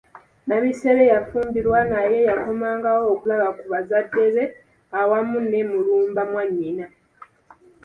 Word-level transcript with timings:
Nabisere 0.47 1.03
yafumbirwa 1.13 1.79
naye 1.91 2.17
yakomangawo 2.29 3.03
okulaba 3.13 3.47
ku 3.57 3.65
bazade 3.73 4.23
be 4.35 4.45
awamu 4.99 5.39
ne 5.49 5.61
Mulumba 5.69 6.21
mwannyina. 6.29 6.85